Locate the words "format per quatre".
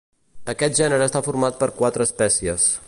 1.29-2.11